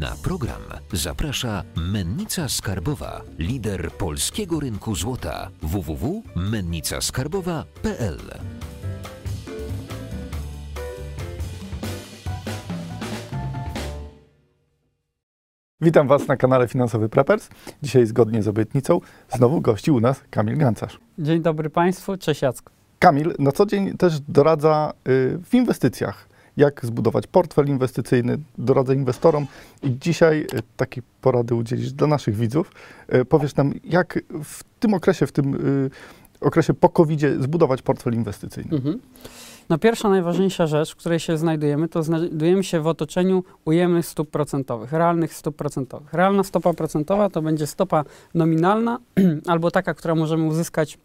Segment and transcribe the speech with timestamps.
[0.00, 0.62] Na program
[0.92, 8.18] zaprasza Mennica Skarbowa, lider polskiego rynku złota www.mennicaskarbowa.pl.
[15.80, 17.48] Witam Was na kanale Finansowy Preppers.
[17.82, 20.98] Dzisiaj zgodnie z obietnicą znowu gości u nas Kamil Gancarz.
[21.18, 22.72] Dzień dobry Państwu, cześć Jacku.
[22.98, 29.46] Kamil na co dzień też doradza y, w inwestycjach, jak zbudować portfel inwestycyjny, doradza inwestorom
[29.82, 32.72] i dzisiaj y, takiej porady udzielisz dla naszych widzów.
[33.14, 35.90] Y, powiesz nam, jak w tym okresie, w tym y,
[36.40, 38.76] okresie po covid zbudować portfel inwestycyjny.
[38.76, 38.98] Mhm.
[39.68, 44.30] No pierwsza, najważniejsza rzecz, w której się znajdujemy, to znajdujemy się w otoczeniu ujemnych stóp
[44.30, 46.12] procentowych, realnych stóp procentowych.
[46.12, 48.04] Realna stopa procentowa to będzie stopa
[48.34, 48.98] nominalna
[49.46, 50.98] albo taka, która możemy uzyskać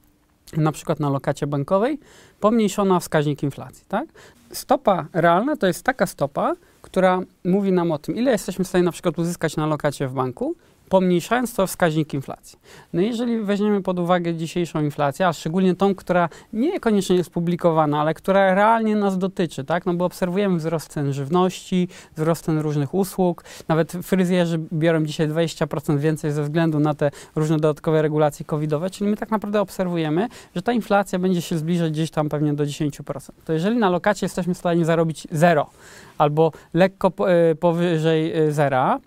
[0.57, 1.99] na przykład na lokacie bankowej,
[2.39, 4.05] pomniejszona wskaźnik inflacji, tak?
[4.51, 8.83] Stopa realna to jest taka stopa, która mówi nam o tym, ile jesteśmy w stanie
[8.83, 10.55] na przykład uzyskać na lokacie w banku
[10.91, 12.59] pomniejszając to wskaźnik inflacji.
[12.93, 18.13] No jeżeli weźmiemy pod uwagę dzisiejszą inflację, a szczególnie tą, która niekoniecznie jest publikowana, ale
[18.13, 19.85] która realnie nas dotyczy, tak?
[19.85, 25.97] No bo obserwujemy wzrost cen żywności, wzrost cen różnych usług, nawet fryzjerzy biorą dzisiaj 20%
[25.99, 30.61] więcej ze względu na te różne dodatkowe regulacje covidowe, czyli my tak naprawdę obserwujemy, że
[30.61, 33.29] ta inflacja będzie się zbliżać gdzieś tam pewnie do 10%.
[33.45, 35.69] To jeżeli na lokacie jesteśmy w stanie zarobić zero
[36.17, 38.99] albo lekko e, powyżej e, zera,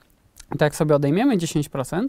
[0.58, 2.08] to jak sobie odejmiemy 10%,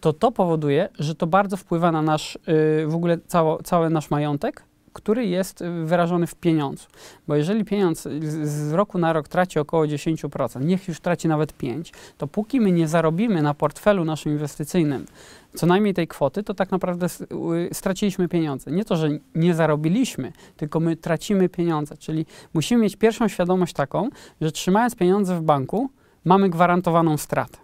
[0.00, 4.10] to to powoduje, że to bardzo wpływa na nasz, yy, w ogóle cało, cały nasz
[4.10, 6.86] majątek, który jest y, wyrażony w pieniądzu.
[7.28, 8.08] Bo jeżeli pieniądz
[8.42, 12.72] z roku na rok traci około 10%, niech już traci nawet 5%, to póki my
[12.72, 15.06] nie zarobimy na portfelu naszym inwestycyjnym
[15.54, 17.06] co najmniej tej kwoty, to tak naprawdę
[17.72, 18.70] straciliśmy pieniądze.
[18.70, 21.96] Nie to, że nie zarobiliśmy, tylko my tracimy pieniądze.
[21.96, 24.08] Czyli musimy mieć pierwszą świadomość taką,
[24.40, 25.90] że trzymając pieniądze w banku,
[26.24, 27.58] mamy gwarantowaną stratę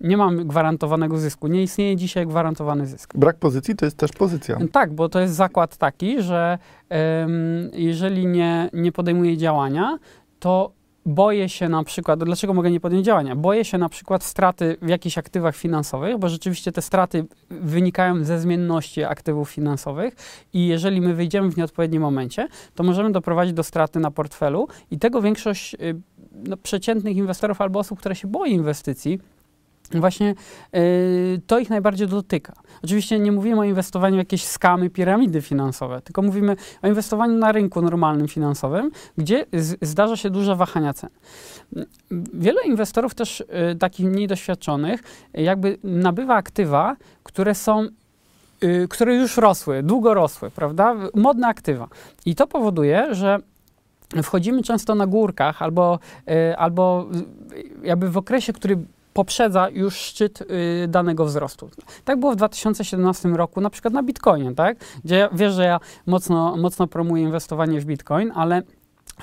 [0.00, 1.46] nie mamy gwarantowanego zysku.
[1.46, 3.16] Nie istnieje dzisiaj gwarantowany zysk.
[3.16, 4.58] Brak pozycji to jest też pozycja.
[4.72, 6.58] Tak, bo to jest zakład taki, że
[6.90, 9.98] um, jeżeli nie, nie podejmuję działania,
[10.38, 10.72] to
[11.06, 13.36] boję się na przykład, dlaczego mogę nie podjąć działania?
[13.36, 18.40] Boję się na przykład straty w jakichś aktywach finansowych, bo rzeczywiście te straty wynikają ze
[18.40, 20.14] zmienności aktywów finansowych
[20.52, 24.98] i jeżeli my wyjdziemy w nieodpowiednim momencie, to możemy doprowadzić do straty na portfelu i
[24.98, 26.00] tego większość y,
[26.34, 29.20] no, przeciętnych inwestorów albo osób, które się boi inwestycji,
[29.94, 30.34] Właśnie
[30.76, 32.52] y, to ich najbardziej dotyka.
[32.84, 37.52] Oczywiście nie mówimy o inwestowaniu w jakieś skamy, piramidy finansowe, tylko mówimy o inwestowaniu na
[37.52, 41.10] rynku normalnym finansowym, gdzie z, zdarza się duże wahania cen.
[42.34, 45.02] Wiele inwestorów też y, takich mniej doświadczonych
[45.34, 47.88] jakby nabywa aktywa, które są
[48.64, 50.94] y, które już rosły, długo rosły, prawda?
[51.14, 51.88] Modne aktywa.
[52.26, 53.38] I to powoduje, że
[54.22, 55.98] wchodzimy często na górkach albo,
[56.56, 57.06] albo
[57.82, 58.78] jakby w okresie, który
[59.12, 61.70] poprzedza już szczyt y, danego wzrostu.
[62.04, 64.78] Tak było w 2017 roku, na przykład na Bitcoinie, tak?
[65.04, 68.62] Gdzie wiesz, że ja mocno, mocno promuję inwestowanie w Bitcoin, ale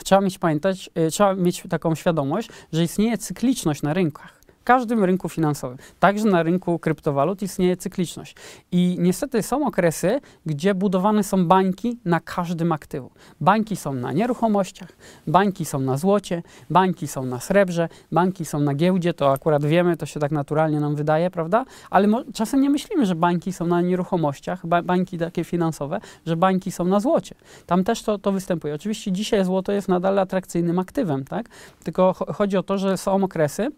[0.04, 4.37] trzeba mieć pamiętać, y, trzeba mieć taką świadomość, że istnieje cykliczność na rynkach
[4.68, 5.78] każdym rynku finansowym.
[6.00, 8.36] Także na rynku kryptowalut istnieje cykliczność.
[8.72, 13.12] I niestety są okresy, gdzie budowane są bańki na każdym aktywu.
[13.42, 14.90] Bańki są na nieruchomościach,
[15.28, 19.98] bańki są na złocie, bańki są na srebrze, bańki są na giełdzie, to akurat wiemy,
[19.98, 21.66] to się tak naturalnie nam wydaje, prawda?
[21.90, 26.72] Ale czasem nie myślimy, że bańki są na nieruchomościach, ba bańki takie finansowe, że bańki
[26.72, 27.36] są na złocie.
[27.66, 28.74] Tam też to, to występuje.
[28.74, 31.50] Oczywiście dzisiaj złoto jest nadal atrakcyjnym aktywem, tak?
[31.84, 33.72] Tylko chodzi o to, że są okresy,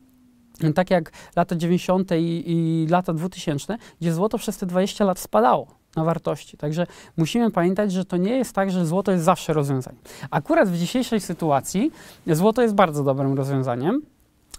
[0.76, 2.12] tak jak lata 90.
[2.12, 6.58] I, i lata 2000, gdzie złoto przez te 20 lat spadało na wartości.
[6.58, 6.88] Także
[7.18, 10.02] musimy pamiętać, że to nie jest tak, że złoto jest zawsze rozwiązaniem.
[10.32, 11.92] Akurat w dzisiejszej sytuacji
[12.28, 14.02] złoto jest bardzo dobrym rozwiązaniem.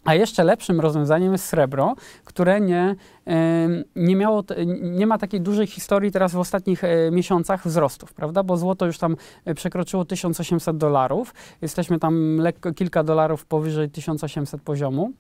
[0.05, 1.95] A jeszcze lepszym rozwiązaniem jest srebro,
[2.25, 2.97] które nie,
[3.97, 4.45] nie, miało,
[4.83, 8.43] nie ma takiej dużej historii teraz w ostatnich e, miesiącach wzrostów, prawda?
[8.43, 11.35] Bo złoto już tam e, przekroczyło 1800 dolarów.
[11.63, 15.13] Jesteśmy tam lekko kilka dolarów powyżej 1800 poziomu.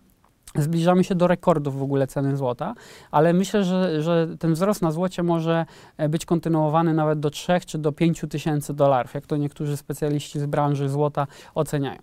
[0.55, 2.75] Zbliżamy się do rekordów w ogóle ceny złota,
[3.10, 5.66] ale myślę, że, że ten wzrost na złocie może
[5.97, 10.41] e, być kontynuowany nawet do 3 czy do 5 tysięcy dolarów, jak to niektórzy specjaliści
[10.41, 11.98] z branży złota oceniają.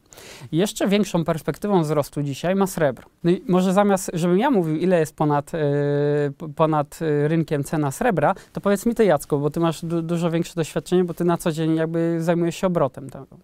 [0.52, 3.06] jeszcze większą perspektywą wzrostu dzisiaj ma srebro.
[3.24, 8.36] No może zamiast, żebym ja mówił, ile jest ponad, yy, ponad e, rynkiem cena srebra,
[8.54, 11.38] to powiedz mi ty, Jacku, bo ty masz du dużo większe doświadczenie, bo ty na
[11.38, 13.38] co dzień jakby zajmujesz się obrotem tego.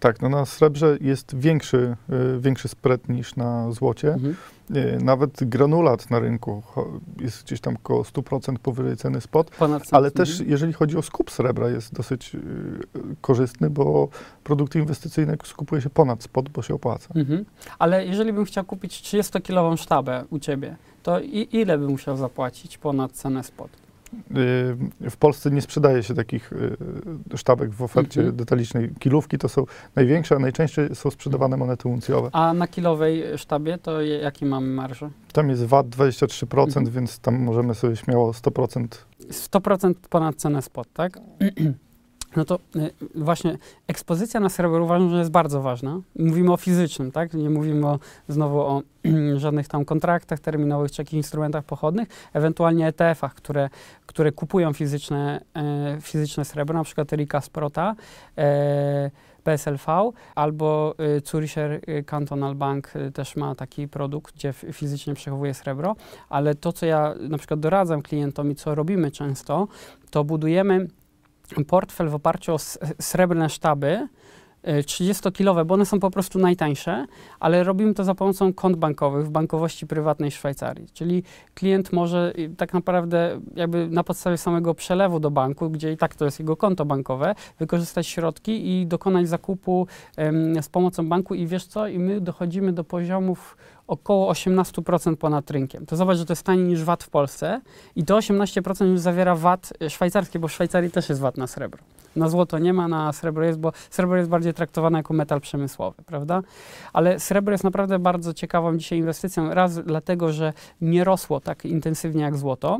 [0.00, 1.96] Tak, no na srebrze jest większy,
[2.36, 4.12] y, większy spread niż na złocie.
[4.12, 4.36] Mhm.
[4.76, 6.62] Y, Nawet granulat na rynku
[7.20, 9.50] jest gdzieś tam około 100% powyżej ceny spot,
[9.90, 12.38] ale też jeżeli chodzi o skup srebra jest dosyć y,
[13.20, 14.08] korzystny, bo
[14.44, 17.08] produkty inwestycyjne skupuje się ponad spot, bo się opłaca.
[17.14, 17.44] Mhm.
[17.78, 21.20] Ale jeżeli bym chciał kupić 30-kilową sztabę u ciebie, to
[21.52, 23.70] ile bym musiał zapłacić ponad cenę spot?
[25.10, 26.52] W Polsce nie sprzedaje się takich
[27.32, 28.36] y, sztabek w ofercie Mhm.
[28.36, 28.90] detalicznej.
[28.98, 29.64] Kilówki to są
[29.96, 32.28] największe, a najczęściej są sprzedawane monety uncjowe.
[32.32, 35.10] A na kilowej sztabie to jaki mamy marżę?
[35.32, 36.94] Tam jest VAT 23%, Mhm.
[36.94, 38.86] więc tam możemy sobie śmiało 100%.
[39.30, 41.18] 100% ponad cenę spot, tak?
[42.36, 46.00] No to y, właśnie ekspozycja na srebro uważam, że jest bardzo ważna.
[46.18, 47.34] Mówimy o fizycznym, tak?
[47.34, 47.98] Nie mówimy o,
[48.28, 48.82] znowu o
[49.36, 53.70] żadnych tam kontraktach terminowych czy jakichś instrumentach pochodnych, ewentualnie ETF-ach, które,
[54.06, 57.94] które kupują fizyczne, e, fizyczne srebro, na przykład Erika Sprota,
[58.38, 59.10] e,
[59.44, 65.96] PSLV, albo y, Zuricher Cantonal Bank y, też ma taki produkt, gdzie fizycznie przechowuje srebro,
[66.28, 69.68] ale to, co ja na przykład doradzam klientom i co robimy często,
[70.10, 70.86] to budujemy
[71.68, 72.58] portfel w oparciu o
[73.00, 74.08] srebrne sztaby,
[74.68, 77.06] y, 30-kilowe, bo one są po prostu najtańsze,
[77.40, 80.86] ale robimy to za pomocą kont bankowych w bankowości prywatnej Szwajcarii.
[80.92, 81.22] Czyli
[81.54, 86.14] klient może y, tak naprawdę jakby na podstawie samego przelewu do banku, gdzie i tak
[86.14, 89.86] to jest jego konto bankowe, wykorzystać środki i dokonać zakupu
[90.16, 93.56] em, z pomocą banku i wiesz co, i my dochodzimy do poziomów
[93.90, 95.86] około 18% ponad rynkiem.
[95.86, 97.60] To zobacz, że to jest taniej niż VAT w Polsce
[97.96, 101.46] i to 18% już zawiera VAT y, szwajcarski, bo w Szwajcarii też jest VAT na
[101.46, 101.82] srebro.
[102.16, 106.02] Na złoto nie ma, na srebro jest, bo srebro jest bardziej traktowane jako metal przemysłowy,
[106.06, 106.42] prawda?
[106.92, 109.54] Ale srebro jest naprawdę bardzo ciekawą dzisiaj inwestycją.
[109.54, 112.78] Raz dlatego, że nie rosło tak intensywnie jak złoto,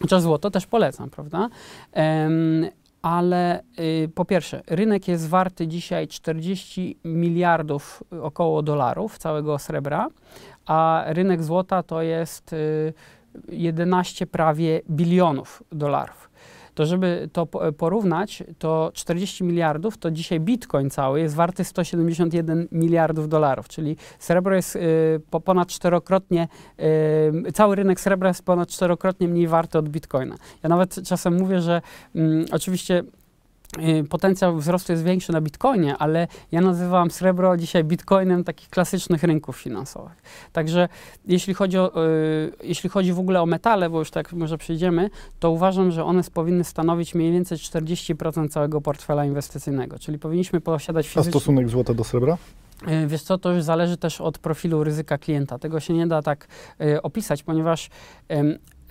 [0.00, 1.48] chociaż złoto też polecam, prawda?
[1.92, 2.66] Em,
[3.02, 10.08] ale y, po pierwsze, rynek jest warty dzisiaj 40 miliardów y, około dolarów całego srebra,
[10.66, 12.92] a rynek złota to jest y,
[13.48, 16.30] 11 prawie bilionów dolarów.
[16.74, 22.68] To żeby to po- porównać, to 40 miliardów, to dzisiaj bitcoin cały jest warty 171
[22.72, 24.80] miliardów dolarów, czyli srebro jest y,
[25.30, 26.48] po ponad czterokrotnie,
[27.48, 30.36] y, cały rynek srebra jest ponad czterokrotnie mniej warty od bitcoina.
[30.62, 31.82] Ja nawet czasem mówię, że
[32.14, 33.21] mm, oczywiście y,
[34.10, 39.56] potencjał wzrostu jest większy na bitcoinie, ale ja nazywam srebro dzisiaj bitcoinem takich klasycznych rynków
[39.56, 40.22] finansowych.
[40.52, 40.88] Także
[41.26, 45.10] jeśli chodzi, o, y, jeśli chodzi w ogóle o metale, bo już tak może przejdziemy,
[45.40, 51.06] to uważam, że one powinny stanowić mniej więcej 40% całego portfela inwestycyjnego, czyli powinniśmy posiadać
[51.06, 51.30] A fizycznie...
[51.30, 52.38] stosunek złota do srebra?
[53.04, 55.58] Y, Wiesz co, to już zależy też od profilu ryzyka klienta.
[55.58, 56.48] Tego się nie da tak
[56.80, 57.90] y, opisać, ponieważ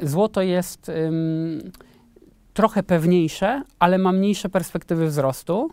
[0.03, 0.91] złoto jest
[2.53, 5.71] trochę pewniejsze, ale ma mniejsze perspektywy wzrostu,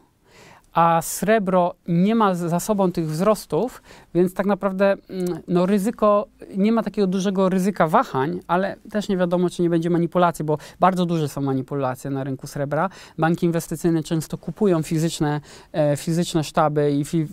[0.73, 3.83] a srebro nie ma za sobą tych wzrostów,
[4.15, 6.27] więc tak naprawdę mm, no, ryzyko,
[6.57, 10.59] nie ma takiego dużego ryzyka wahań, ale też nie wiadomo, czy nie będzie manipulacji, bo
[10.81, 12.91] bardzo duże są manipulacje na rynku srebra.
[13.19, 15.41] Banki inwestycyjne często kupują fizyczne,
[15.73, 17.27] e, fizyczne sztaby i fi,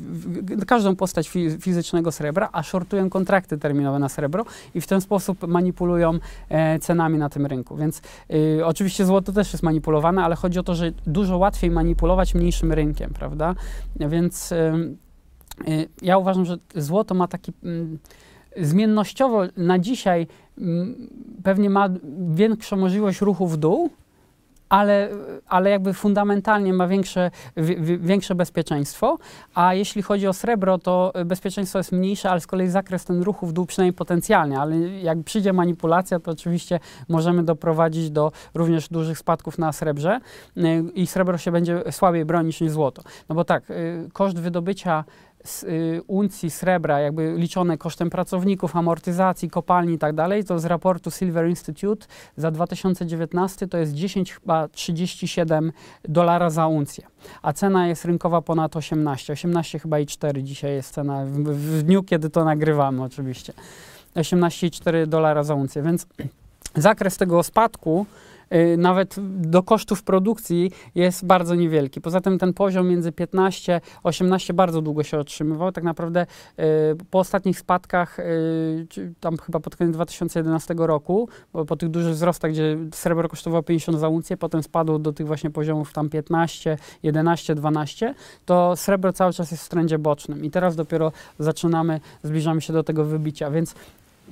[0.67, 4.45] każdą postać fi, fizycznego srebra, a shortują kontrakty terminowe na srebro
[4.75, 7.75] i w ten sposób manipulują e, cenami na tym rynku.
[7.75, 8.01] Więc
[8.33, 12.73] y, oczywiście złoto też jest manipulowane, ale chodzi o to, że dużo łatwiej manipulować mniejszym
[12.73, 13.24] rynkiem, prawda?
[13.95, 14.97] Więc ym,
[15.67, 17.99] y, ja uważam, że złoto ma taki mm,
[18.57, 20.27] zmiennościowo na dzisiaj
[20.57, 21.09] mm,
[21.43, 21.89] pewnie ma
[22.29, 23.89] większą możliwość ruchu w dół,
[24.69, 25.09] ale,
[25.47, 29.17] ale jakby fundamentalnie ma większe, wi- wi- większe bezpieczeństwo,
[29.55, 33.47] a jeśli chodzi o srebro, to bezpieczeństwo jest mniejsze, ale z kolei zakres ten ruchu
[33.47, 39.17] w dół przynajmniej potencjalnie, ale jak przyjdzie manipulacja, to oczywiście możemy doprowadzić do również dużych
[39.17, 40.19] spadków na srebrze.
[40.57, 40.61] Y,
[40.95, 43.01] i srebro się będzie słabiej bronić niż złoto.
[43.29, 45.03] No bo tak, y, koszt wydobycia
[46.07, 51.49] uncji srebra, jakby liczone kosztem pracowników, amortyzacji, kopalni i tak dalej, to z raportu Silver
[51.49, 55.71] Institute za 2019 to jest 10 chyba 37
[56.03, 57.05] dolara za uncję,
[57.41, 61.83] a cena jest rynkowa ponad 18, 18 chyba i 4 dzisiaj jest cena, w, w
[61.83, 63.53] dniu kiedy to nagrywamy oczywiście,
[64.15, 66.07] 18,4 dolara za uncję, więc
[66.75, 68.34] zakres tego spadku y,
[68.77, 72.01] nawet do kosztów produkcji jest bardzo niewielki.
[72.01, 75.71] Poza tym ten poziom między 15 a 18 bardzo długo się otrzymywał.
[75.71, 76.25] Tak naprawdę
[76.59, 76.63] y,
[77.11, 81.29] po ostatnich spadkach, y, tam chyba pod koniec 2011 roku,
[81.67, 85.49] po tych dużych wzrostach, gdzie srebro kosztowało 50 za uncję, potem spadło do tych właśnie
[85.49, 90.75] poziomów tam 15, 11, 12, to srebro cały czas jest w trendzie bocznym i teraz
[90.75, 93.75] dopiero zaczynamy, zbliżamy się do tego wybicia, więc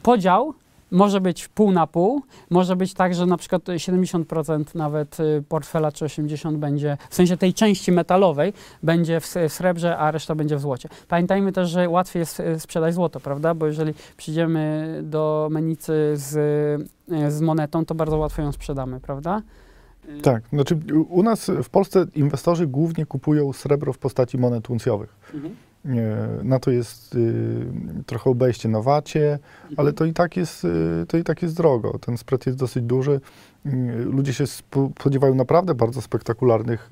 [0.04, 0.54] podział
[0.94, 5.92] może być pół na pół, może być tak, że na przykład 70% nawet y, portfela
[5.92, 10.60] czy 80% będzie, w sensie tej części metalowej będzie w, srebrze, a reszta będzie w
[10.62, 10.90] złocie.
[11.08, 13.54] Pamiętajmy też, że łatwiej jest y, sprzedać złoto, prawda?
[13.54, 16.36] Bo jeżeli przyjdziemy do menicy z,
[17.12, 19.42] y, z monetą, to bardzo łatwo ją sprzedamy, prawda?
[20.22, 25.16] Tak, znaczy u- u nas w Polsce inwestorzy głównie kupują srebro w postaci monet uncjowych.
[25.34, 25.56] Mhm.
[26.44, 27.66] Na to jest y,
[28.06, 29.40] trochę obejście na wacie,
[29.78, 32.00] ale to i tak jest, y, to i tak jest drogo.
[32.00, 33.22] Ten spread jest dosyć duży.
[33.66, 36.90] Y, Ludzie się spo- spodziewają naprawdę bardzo spektakularnych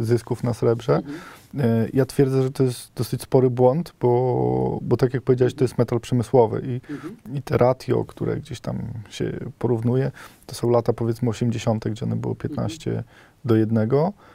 [0.00, 0.96] y, zysków na srebrze.
[0.96, 1.16] Mhm.
[1.60, 5.64] E, Ja twierdzę, że to jest dosyć spory błąd, bo, bo tak jak powiedziałeś, to
[5.64, 7.16] jest metal przemysłowy i, Mhm.
[7.34, 8.78] i te ratio, które gdzieś tam
[9.10, 10.10] się porównuje,
[10.46, 13.04] to są lata powiedzmy 80., gdzie one było 15
[13.44, 13.78] do 1.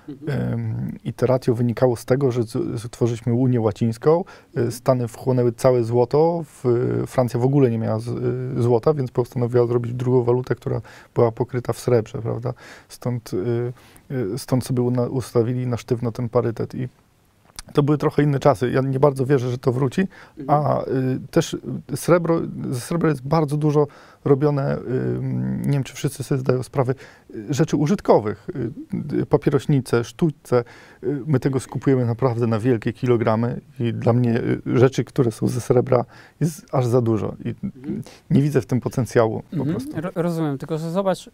[0.09, 0.97] Mhm.
[1.03, 2.41] I te ratio wynikało z tego, że
[2.77, 4.23] stworzyliśmy Unię Łacińską.
[4.57, 6.43] Y, Stany wchłonęły całe złoto.
[7.07, 7.97] Francja w ogóle nie miała
[8.57, 10.81] y, złota, więc postanowiła zrobić drugą walutę, która
[11.15, 12.53] była pokryta w srebrze, prawda?
[12.89, 13.73] Stąd, y,
[14.11, 16.75] y, stąd sobie ustawili na sztywno ten parytet.
[16.75, 16.87] I
[17.73, 18.71] to były trochę inne czasy.
[18.71, 20.07] Ja nie bardzo wierzę, że to wróci.
[20.47, 20.85] A y,
[21.31, 21.57] też
[21.95, 23.87] srebro, ze srebra jest bardzo dużo
[24.25, 24.81] robione, y,
[25.65, 26.93] nie wiem czy wszyscy sobie zdają sprawę,
[27.49, 28.47] rzeczy użytkowych.
[29.29, 30.63] Papierośnice, sztućce.
[31.03, 35.47] Y, my tego skupujemy naprawdę na wielkie kilogramy i dla mnie y, rzeczy, które są
[35.47, 36.05] ze srebra
[36.39, 38.03] jest aż za dużo i Mhm.
[38.29, 40.01] nie widzę w tym potencjału po Mhm, prostu.
[40.01, 41.29] ro- rozumiem, tylko że zobacz,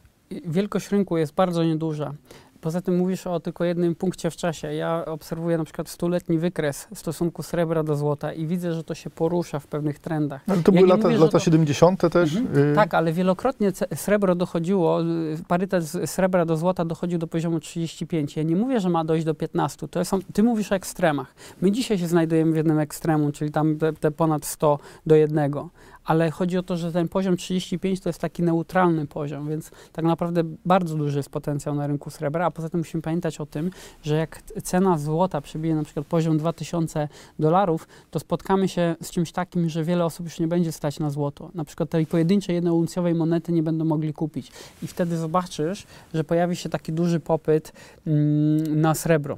[0.45, 2.13] wielkość rynku jest bardzo nieduża.
[2.61, 4.73] Poza tym mówisz o tylko jednym punkcie w czasie.
[4.73, 9.09] Ja obserwuję na przykład stuletni wykres stosunku srebra do złota i widzę, że to się
[9.09, 10.41] porusza w pewnych trendach.
[10.47, 12.09] Ale to Ja były lata, mówię, lata to- 70.
[12.09, 12.35] też.
[12.35, 12.71] Mhm.
[12.71, 15.05] y, Tak, ale wielokrotnie srebro dochodziło, y,
[15.47, 18.35] parytet z srebra do złota dochodził do poziomu 35.
[18.38, 19.88] Ja nie mówię, że ma dojść do 15.
[19.88, 21.35] To są, ty mówisz o ekstremach.
[21.61, 25.69] My dzisiaj się znajdujemy w jednym ekstremum, czyli tam te, te ponad 100 do jednego.
[26.05, 30.05] Ale chodzi o to, że ten poziom 35 to jest taki neutralny poziom, więc tak
[30.05, 33.72] naprawdę bardzo duży jest potencjał na rynku srebra, a poza tym musimy pamiętać o tym,
[34.03, 37.08] że jak cena złota przebije na przykład poziom 2000
[37.39, 41.10] dolarów, to spotkamy się z czymś takim, że wiele osób już nie będzie stać na
[41.10, 41.51] złoto.
[41.53, 44.51] Na przykład tej pojedynczej jednouncjowej monety nie będą mogli kupić.
[44.84, 47.74] I wtedy zobaczysz, że pojawi się taki duży popyt
[48.08, 49.38] mm, na srebro.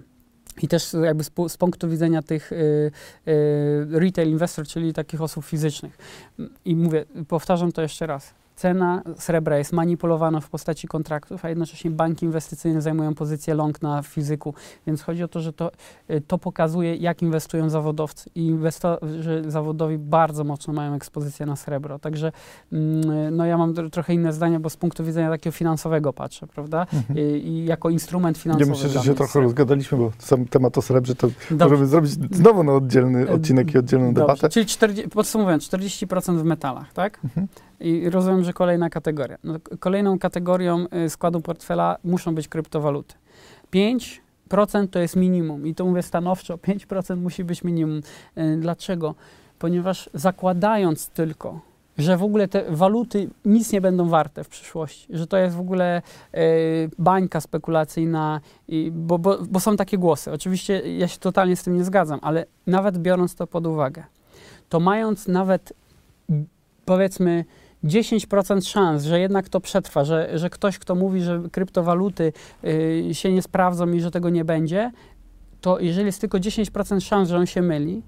[0.62, 2.56] I też jakby z, z punktu widzenia tych y,
[3.28, 5.98] y, retail investor, czyli takich osób fizycznych.
[6.66, 8.34] I mówię, powtarzam to jeszcze raz.
[8.56, 14.02] Cena srebra jest manipulowana w postaci kontraktów, a jednocześnie banki inwestycyjne zajmują pozycję long na
[14.02, 14.54] fizyku.
[14.88, 15.72] Więc chodzi o to, że to,
[16.12, 18.30] y, to pokazuje, jak inwestują zawodowcy.
[18.36, 22.00] I inwestorzy zawodowi bardzo mocno mają ekspozycję na srebro.
[22.00, 22.32] Także
[22.72, 26.48] mm, no ja mam tro- trochę inne zdanie, bo z punktu widzenia takiego finansowego patrzę,
[26.48, 26.82] prawda?
[26.94, 27.20] Mhm.
[27.20, 28.72] I, i jako instrument Ja finansowy.
[28.72, 31.66] myślę, że się trochę rozgadaliśmy, bo sam temat o srebrze to Dobrze.
[31.66, 34.50] możemy zrobić znowu na oddzielny odcinek i oddzielną Dobrze, debatę.
[34.50, 37.20] Czyli 40, podsumowując, 40% w metalach, tak?
[37.24, 37.48] Mhm.
[37.84, 39.38] I rozumiem, że kolejna kategoria.
[39.44, 43.16] No, kolejną kategorią y, składu portfela muszą być kryptowaluty.
[43.74, 48.02] 5% to jest minimum i to mówię stanowczo, 5% musi być minimum.
[48.38, 49.16] Y, Dlaczego?
[49.60, 51.60] Ponieważ zakładając tylko,
[51.98, 55.60] że w ogóle te waluty nic nie będą warte w przyszłości, że to jest w
[55.60, 56.02] ogóle
[56.36, 60.32] y, bańka spekulacyjna, i, bo, bo, bo są takie głosy.
[60.32, 64.04] Oczywiście ja się totalnie z tym nie zgadzam, ale nawet biorąc to pod uwagę,
[64.70, 65.74] to mając nawet
[66.86, 67.46] powiedzmy
[67.84, 73.34] 10% szans, że jednak to przetrwa, że, że ktoś, kto mówi, że kryptowaluty y, się
[73.34, 74.92] nie sprawdzą i że tego nie będzie,
[75.62, 78.02] to jeżeli jest tylko 10% szans, że on się myli,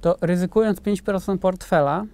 [0.00, 2.04] to ryzykując 5% portfela,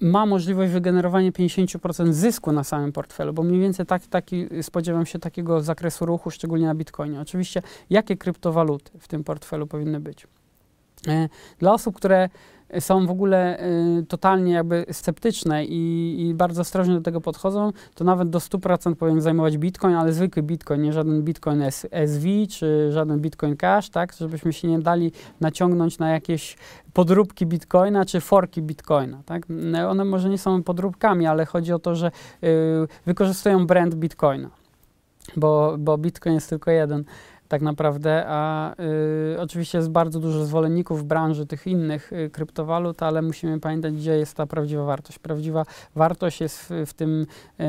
[0.00, 5.18] ma możliwość wygenerowania 50% zysku na samym portfelu, bo mniej więcej tak, taki, spodziewam się
[5.18, 7.20] takiego zakresu ruchu, szczególnie na Bitcoinie.
[7.20, 10.26] Oczywiście, jakie kryptowaluty w tym portfelu powinny być?
[11.08, 12.28] E, Dla osób, które
[12.80, 13.66] są w ogóle
[13.98, 18.94] y, totalnie jakby sceptyczne i, i bardzo ostrożnie do tego podchodzą, to nawet do 100%
[18.94, 24.12] powinien zajmować Bitcoin, ale zwykły Bitcoin, nie żaden Bitcoin SV czy żaden Bitcoin Cash, tak,
[24.12, 26.56] żebyśmy się nie dali naciągnąć na jakieś
[26.92, 29.42] podróbki Bitcoina czy forki Bitcoina, tak.
[29.48, 32.10] No, One może nie są podróbkami, ale chodzi o to, że
[32.44, 32.48] y,
[33.06, 34.50] wykorzystują brand Bitcoina,
[35.36, 37.04] bo, bo Bitcoin jest tylko jeden
[37.48, 38.72] tak naprawdę, a
[39.34, 43.94] y, oczywiście jest bardzo dużo zwolenników w branży tych innych y, kryptowalut, ale musimy pamiętać,
[43.94, 45.18] gdzie jest ta prawdziwa wartość.
[45.18, 45.64] Prawdziwa
[45.96, 47.26] wartość jest w, w tym
[47.60, 47.64] y,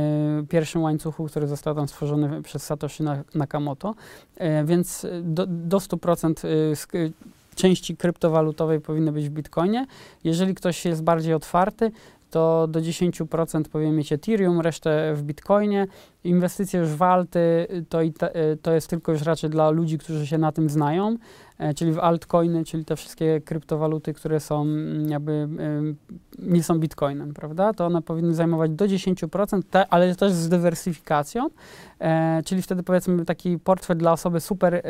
[0.49, 3.95] pierwszym łańcuchu, który został tam stworzony przez Satoshi Na- Nakamoto,
[4.41, 6.47] y, więc do, do 100%
[6.95, 7.11] y,
[7.55, 9.85] części kryptowalutowej powinny być w Bitcoinie.
[10.23, 11.91] Jeżeli ktoś jest bardziej otwarty,
[12.29, 15.87] to do 10% powinien mieć Ethereum, resztę w Bitcoinie.
[16.23, 18.13] Inwestycje już w alty to, y,
[18.61, 21.17] to jest tylko już raczej dla ludzi, którzy się na tym znają.
[21.57, 25.95] e, czyli w altcoiny, czyli te wszystkie kryptowaluty, które są mm, jakby em,
[26.39, 27.73] nie są bitcoinem, prawda?
[27.73, 31.49] To one powinny zajmować do 10%, te, ale też z dywersyfikacją,
[31.99, 34.81] e, czyli wtedy powiedzmy taki portfel dla osoby super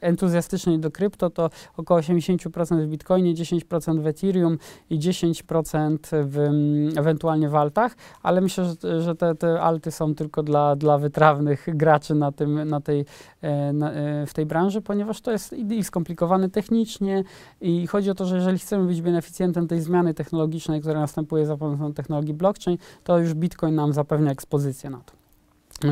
[0.00, 4.58] entuzjastycznej do krypto to około 80% w bitcoinie, 10% w Ethereum
[4.90, 10.14] i 10% w, mm, ewentualnie w altach, ale myślę, że, że te, te alty są
[10.14, 13.04] tylko dla, dla wytrawnych graczy na, tym, na tej,
[13.42, 17.24] e, na, e, w tej branży, ponieważ to jest i skomplikowane technicznie
[17.60, 21.56] i chodzi o to, że jeżeli chcemy być beneficjentem tej zmiany technologicznej, która następuje za
[21.56, 25.23] pomocą technologii blockchain, to już Bitcoin nam zapewnia ekspozycję na to.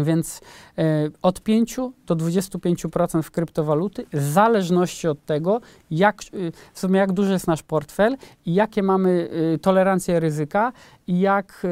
[0.04, 0.40] Więc
[0.78, 6.26] e, od 5 do 25% w kryptowaluty, w zależności od tego, jak, e,
[6.72, 9.28] w sumie jak duży jest nasz portfel i jakie mamy
[9.62, 10.72] tolerancję ryzyka
[11.06, 11.66] i jak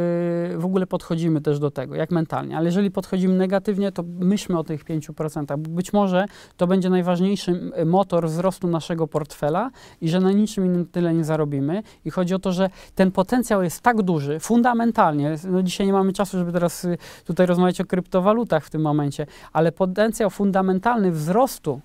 [0.57, 2.57] w ogóle podchodzimy też do tego, jak mentalnie.
[2.57, 6.25] Ale jeżeli podchodzimy negatywnie, to myślmy o tych 5%, bo być może
[6.57, 11.83] to będzie najważniejszy motor wzrostu naszego portfela i że na niczym innym tyle nie zarobimy.
[12.05, 16.13] I chodzi o to, że ten potencjał jest tak duży, fundamentalnie, no dzisiaj nie mamy
[16.13, 21.81] czasu, żeby teraz y, tutaj rozmawiać o kryptowalutach w tym momencie, ale potencjał fundamentalny wzrostu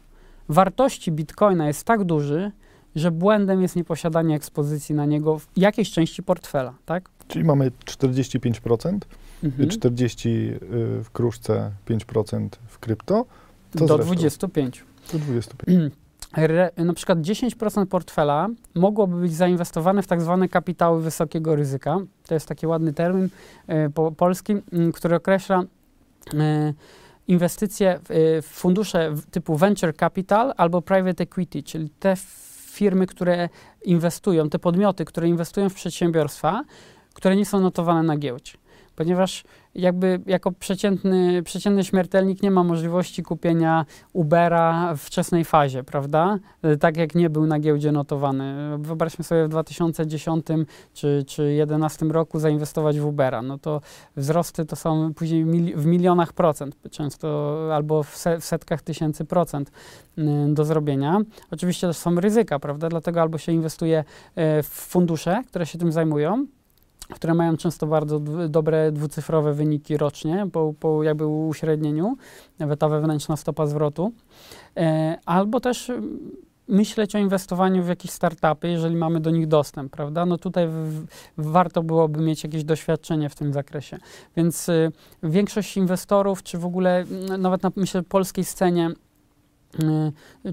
[0.49, 2.51] wartości bitcoina jest tak duży,
[2.95, 7.09] że błędem jest nieposiadanie ekspozycji na niego w jakiejś części portfela, tak?
[7.27, 8.99] Czyli mamy 45%,
[9.43, 9.69] Mhm.
[9.69, 13.25] 40% y, w kruszce, 5% w krypto.
[13.73, 14.05] Co Do z resztą?
[14.05, 14.83] 25.
[15.13, 15.93] Do 25.
[16.37, 21.97] Re, na przykład 10% portfela mogłoby być zainwestowane w tak zwane kapitały wysokiego ryzyka.
[22.27, 23.29] To jest taki ładny termin
[23.67, 25.63] e, po, polski, m, który określa
[27.27, 32.15] inwestycje w, w fundusze typu venture capital albo private equity, czyli te
[32.71, 33.49] firmy, które
[33.83, 36.63] inwestują, te podmioty, które inwestują w przedsiębiorstwa,
[37.13, 38.51] które nie są notowane na giełdzie.
[38.95, 39.43] Ponieważ
[39.75, 46.37] jakby jako przeciętny, przeciętny śmiertelnik nie ma możliwości kupienia Ubera w wczesnej fazie, prawda?
[46.61, 48.77] E, Tak jak nie był na giełdzie notowany.
[48.77, 50.45] Wyobraźmy sobie w 2010
[50.93, 53.41] czy, czy 2011 roku zainwestować w Ubera.
[53.41, 53.81] No to
[54.15, 59.25] wzrosty to są później mili- w milionach procent, często albo w, se, w setkach tysięcy
[59.25, 59.71] procent
[60.17, 60.23] y,
[60.53, 61.21] do zrobienia.
[61.51, 62.89] Oczywiście też są ryzyka, prawda?
[62.89, 64.03] Dlatego albo się inwestuje
[64.35, 66.45] e, w fundusze, które się tym zajmują,
[67.13, 68.19] które mają często bardzo
[68.49, 72.17] dobre dwucyfrowe wyniki rocznie po, po jakby uśrednieniu,
[72.59, 74.11] nawet ta wewnętrzna stopa zwrotu,
[74.77, 76.19] e, albo też mm,
[76.67, 80.25] myśleć o inwestowaniu w jakieś startupy, jeżeli mamy do nich dostęp, prawda?
[80.25, 81.05] No tutaj w,
[81.37, 83.97] warto byłoby mieć jakieś doświadczenie w tym zakresie.
[84.37, 84.91] Więc y,
[85.23, 88.89] większość inwestorów, czy w ogóle mm, nawet na myślę polskiej scenie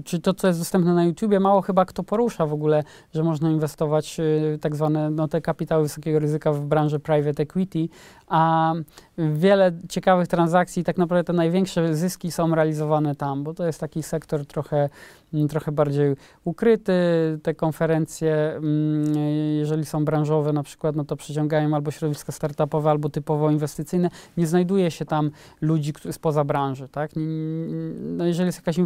[0.03, 2.83] czy to, co jest dostępne na YouTubie, mało chyba kto porusza w ogóle,
[3.13, 7.89] że można inwestować y, tak zwane no, te kapitały wysokiego ryzyka w branży private equity,
[8.27, 8.73] a
[9.17, 14.03] wiele ciekawych transakcji, tak naprawdę te największe zyski są realizowane tam, bo to jest taki
[14.03, 14.89] sektor trochę,
[15.33, 16.93] mm, trochę bardziej ukryty.
[17.43, 19.15] Te konferencje, mm,
[19.57, 24.09] jeżeli są branżowe na przykład, no to przyciągają albo środowiska startupowe, albo typowo inwestycyjne.
[24.37, 27.11] Nie znajduje się tam ludzi spoza branży, tak?
[28.01, 28.77] No jeżeli jest jakaś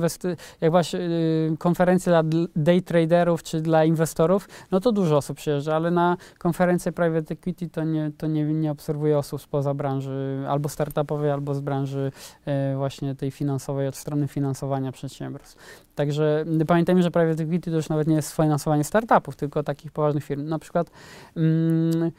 [0.95, 5.91] y, konferencja dla dl- day traderów czy dla inwestorów, no to dużo osób przyjeżdża, ale
[5.91, 10.16] na konferencję private equity to nie, to nie, nie obserwuję osób spoza branży
[10.47, 12.11] albo startupowej, albo z branży
[12.45, 15.57] e, właśnie tej finansowej, od strony finansowania przedsiębiorstw.
[15.95, 19.91] Także y, pamiętajmy, że private equity to już nawet nie jest finansowanie startupów, tylko takich
[19.91, 20.47] poważnych firm.
[20.47, 20.91] Na przykład
[21.35, 22.11] mm,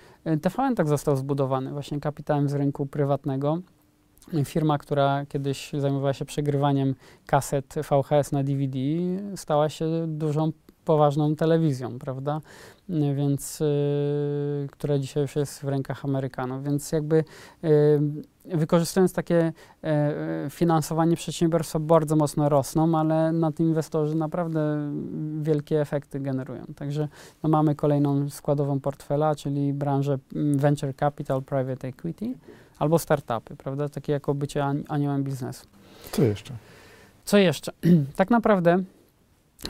[0.43, 3.59] TVN tak został zbudowany właśnie kapitałem z rynku prywatnego.
[4.45, 6.95] Firma, która kiedyś zajmowała się przegrywaniem
[7.27, 8.79] kaset VHS na DVD,
[9.37, 10.53] stała się dużą,
[10.93, 12.41] poważną telewizją, prawda?
[12.91, 16.65] Y, Więc, y, która dzisiaj już jest w rękach Amerykanów.
[16.65, 17.25] Więc jakby
[17.65, 18.01] y,
[18.57, 19.53] wykorzystując takie
[20.51, 24.93] finansowanie przedsiębiorstwa bardzo mocno rosną, ale na tym inwestorzy naprawdę
[25.41, 26.65] wielkie efekty generują.
[26.77, 27.09] Także
[27.43, 32.35] no, mamy kolejną składową portfela, czyli branżę mm, venture capital, private equity
[32.79, 33.89] albo startupy, prawda?
[33.89, 35.67] Takie jako bycie ani- aniołem biznesu.
[36.13, 36.55] Co jeszcze?
[37.25, 37.73] Co jeszcze?
[38.17, 38.83] tak naprawdę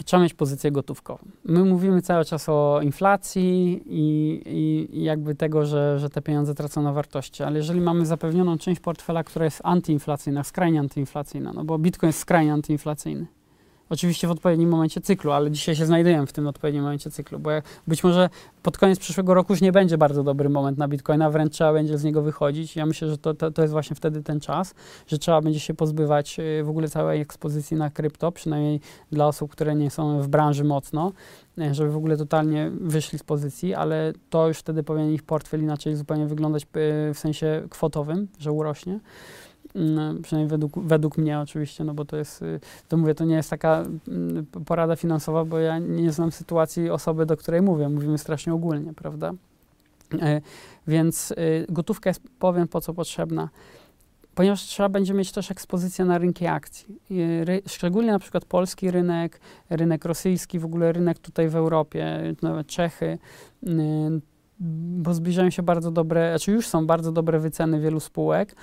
[0.05, 1.29] trzeba mieć pozycję gotówkową.
[1.45, 6.83] My mówimy cały czas o inflacji i, i, jakby tego, że, że te pieniądze tracą
[6.83, 11.79] na wartości, ale jeżeli mamy zapewnioną część portfela, która jest antyinflacyjna, skrajnie antyinflacyjna, no bo
[11.79, 13.27] Bitcoin jest skrajnie antyinflacyjny.
[13.91, 17.51] Oczywiście w odpowiednim momencie cyklu, ale dzisiaj się znajdujemy w tym odpowiednim momencie cyklu, bo
[17.87, 18.31] być może
[18.63, 21.99] pod koniec przyszłego roku już nie będzie bardzo dobry moment na Bitcoina, wręcz trzeba będzie
[21.99, 22.77] z niego wychodzić.
[22.77, 24.75] Ja myślę, że to, to, to jest właśnie wtedy ten czas,
[25.07, 28.81] że trzeba będzie się pozbywać y, w ogóle całej ekspozycji na krypto, przynajmniej
[29.13, 31.13] dla osób, które nie są w branży mocno,
[31.59, 35.63] y, żeby w ogóle totalnie wyszli z pozycji, ale to już wtedy powinien ich portfel
[35.63, 36.67] inaczej zupełnie wyglądać y,
[37.15, 39.01] w sensie kwotowym, że urośnie.
[39.75, 43.35] Mm, przynajmniej według, według mnie oczywiście, no bo to jest, y, to mówię, to nie
[43.35, 48.19] jest taka mm, porada finansowa, bo ja nie znam sytuacji osoby, do której mówię, mówimy
[48.19, 49.33] strasznie ogólnie, prawda?
[50.23, 50.41] E,
[50.87, 53.49] Więc y, gotówka jest, powiem, po co potrzebna.
[54.35, 56.99] Ponieważ trzeba będzie mieć też ekspozycję na rynki akcji.
[57.45, 59.41] Ry, szczególnie na przykład polski rynek,
[59.71, 63.19] rynek rosyjski, w ogóle rynek tutaj w Europie, nawet Czechy,
[63.67, 63.69] y,
[64.61, 68.55] bo zbliżają się bardzo dobre, znaczy już są bardzo dobre wyceny wielu spółek,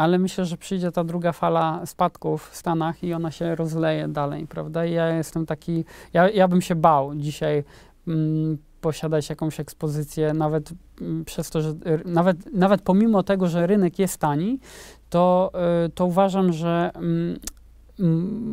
[0.00, 4.46] ale myślę, że przyjdzie ta druga fala spadków w Stanach i ona się rozleje dalej,
[4.46, 4.86] prawda?
[4.86, 7.64] I ja jestem taki, ja, ja bym się bał dzisiaj
[8.08, 13.98] mm, posiadać jakąś ekspozycję, nawet mm, przez to, że nawet, nawet pomimo tego, że rynek
[13.98, 14.58] jest tani,
[15.10, 15.52] to,
[15.86, 17.38] y, to uważam, że mm,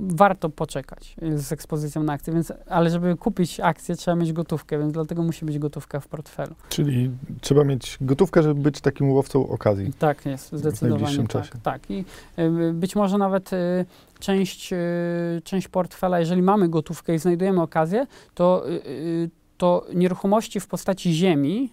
[0.08, 4.94] warto poczekać z ekspozycją na akcje, więc, ale żeby kupić akcję, trzeba mieć gotówkę, więc
[4.94, 6.56] dlatego musi być gotówka w portfelu.
[6.70, 9.94] Czyli trzeba mieć gotówkę, żeby być takim łowcą okazji.
[10.00, 11.62] Tak jest, zdecydowanie najbliższym tak, czasie.
[11.64, 11.92] tak.
[11.92, 12.06] I
[12.40, 13.86] y, być może nawet y,
[14.20, 14.78] część, y,
[15.44, 18.64] część portfela, jeżeli mamy gotówkę i znajdujemy okazję, to,
[19.58, 21.70] to nieruchomości w postaci ziemi,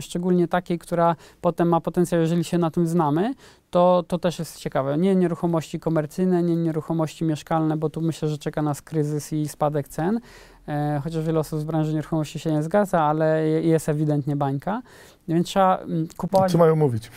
[0.00, 3.34] szczególnie takiej, która potem ma potencjał, jeżeli się na tym znamy,
[3.70, 4.98] to, to też jest ciekawe.
[4.98, 9.88] Nie nieruchomości komercyjne, nie nieruchomości mieszkalne, bo tu myślę, że czeka nas kryzys i spadek
[9.88, 10.20] cen.
[10.68, 14.82] E, chociaż wiele osób z branży nieruchomości się nie zgadza, ale je- jest ewidentnie bańka.
[15.28, 17.10] Więc trzeba mm, kupować Co mają mówić?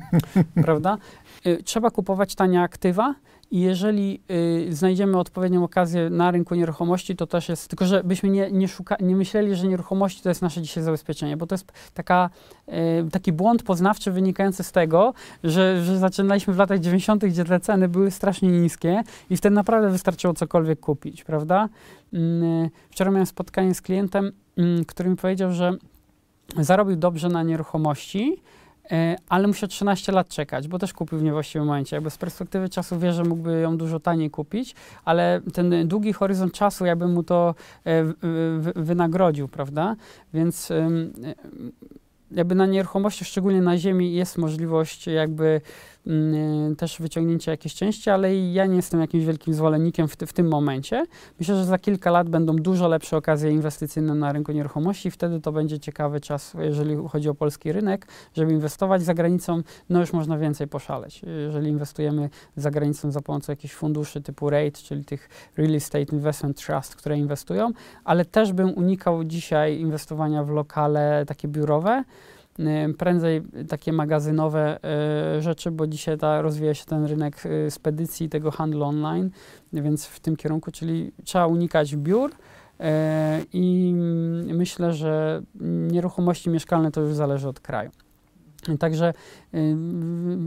[0.64, 0.98] prawda?
[1.46, 3.14] Y, Trzeba kupować tanie aktywa
[3.50, 8.28] i jeżeli y, znajdziemy odpowiednią okazję na rynku nieruchomości, to też jest, tylko że byśmy
[8.28, 11.72] nie, nie, szuka, nie myśleli, że nieruchomości to jest nasze dzisiaj zabezpieczenie, bo to jest
[11.94, 12.30] taka,
[12.68, 17.60] y, taki błąd poznawczy wynikający z tego, że, że zaczynaliśmy w latach 90., gdzie te
[17.60, 21.68] ceny były strasznie niskie i wtedy naprawdę wystarczyło cokolwiek kupić, prawda?
[22.12, 25.72] Mm, Wczoraj miałem spotkanie z klientem, mm, który mi powiedział, że
[26.58, 28.42] zarobił dobrze na nieruchomości,
[29.28, 31.96] ale musiał 13 lat czekać, bo też kupił w niewłaściwym momencie.
[31.96, 34.74] Jakby z perspektywy czasu wie, że mógłby ją dużo taniej kupić,
[35.04, 37.54] ale ten długi horyzont czasu jakby mu to
[37.86, 38.04] e,
[38.76, 39.96] wynagrodził, prawda?
[40.34, 40.90] Więc e,
[42.30, 45.60] jakby na nieruchomości, szczególnie na ziemi, jest możliwość jakby
[46.78, 51.06] też wyciągnięcia jakiejś części, ale ja nie jestem jakimś wielkim zwolennikiem w, w tym momencie.
[51.38, 55.52] Myślę, że za kilka lat będą dużo lepsze okazje inwestycyjne na rynku nieruchomości wtedy to
[55.52, 60.38] będzie ciekawy czas, jeżeli chodzi o polski rynek, żeby inwestować za granicą, no już można
[60.38, 61.22] więcej poszaleć.
[61.46, 66.66] Jeżeli inwestujemy za granicą za pomocą jakichś funduszy typu REIT, czyli tych Real Estate Investment
[66.66, 67.70] Trust, które inwestują,
[68.04, 72.04] ale też bym unikał dzisiaj inwestowania w lokale takie biurowe,
[72.98, 74.78] prędzej takie magazynowe
[75.38, 79.30] y, rzeczy, bo dzisiaj ta, rozwija się ten rynek y, spedycji, tego handlu online,
[79.72, 82.30] więc w tym kierunku, czyli trzeba unikać biur,
[82.80, 85.42] E, I mm, myślę, że
[85.90, 87.90] nieruchomości mieszkalne to już zależy od kraju.
[88.78, 89.14] Także
[89.54, 89.76] y,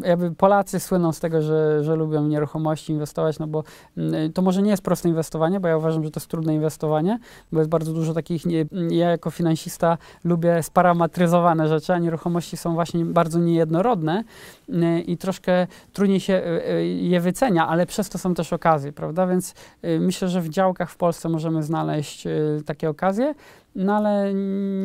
[0.05, 3.63] jakby Polacy słyną z tego, że, że lubią nieruchomości inwestować, no bo
[3.97, 7.19] y, to może nie jest proste inwestowanie, bo ja uważam, że to jest trudne inwestowanie,
[7.51, 12.73] bo jest bardzo dużo takich, nie, ja jako finansista lubię sparametryzowane rzeczy, a nieruchomości są
[12.73, 14.23] właśnie bardzo niejednorodne
[14.69, 16.41] y, i troszkę trudniej się
[17.01, 19.27] je wycenia, ale przez to są też okazje, prawda?
[19.27, 19.53] Więc
[19.99, 22.27] myślę, że w działkach w Polsce możemy znaleźć
[22.65, 23.33] takie okazje,
[23.75, 24.33] no ale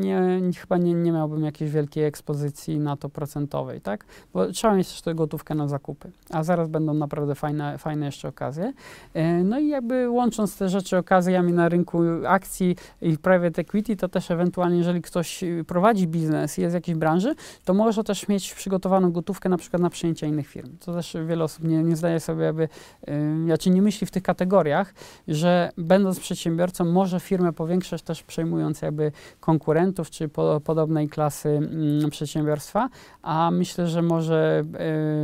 [0.00, 4.04] nie, chyba nie, nie miałbym jakiejś wielkiej ekspozycji na to procentowej, tak?
[4.32, 8.28] Bo trzeba mieć też tę gotówkę na zakupy, a zaraz będą naprawdę fajne, fajne jeszcze
[8.28, 8.72] okazje.
[9.14, 14.08] E, No i jakby łącząc te rzeczy okazjami na rynku akcji i private equity, to
[14.08, 18.54] też ewentualnie, jeżeli ktoś prowadzi biznes i jest w jakiejś branży, to może też mieć
[18.54, 20.76] przygotowaną gotówkę na przykład na przejęcie innych firm.
[20.84, 24.22] To też wiele osób nie, nie zdaje sobie jakby, y, znaczy nie myśli w tych
[24.22, 24.94] kategoriach,
[25.28, 32.10] że będąc przedsiębiorcą może firmę powiększać też przejmując jakby konkurentów czy po, podobnej klasy mm,
[32.10, 32.88] przedsiębiorstwa,
[33.22, 34.64] a myślę, że może